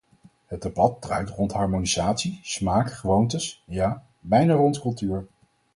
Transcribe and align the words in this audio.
Het 0.45 0.61
debat 0.61 1.01
draait 1.01 1.29
rond 1.29 1.51
harmonisatie, 1.53 2.39
smaak, 2.43 2.91
gewoontes, 2.91 3.63
ja, 3.65 4.05
bijna 4.19 4.53
rond 4.53 4.79
cultuur. 4.81 5.27